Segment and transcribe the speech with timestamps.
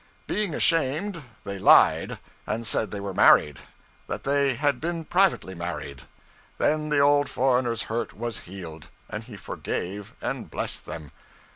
[0.25, 2.17] Being ashamed, they lied,
[2.47, 3.59] and said they were married;
[4.07, 6.05] that they had been privately married.
[6.57, 11.11] Then the old foreigner's hurt was healed, and he forgave and blessed them.